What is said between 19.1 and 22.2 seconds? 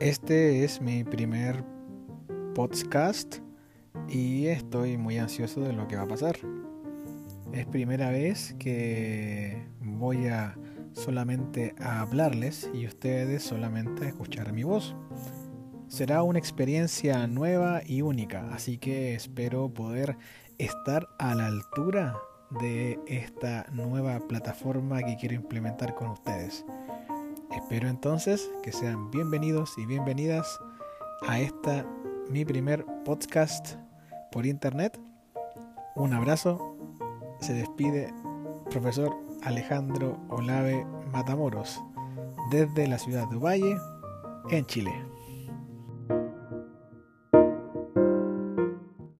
espero poder estar a la altura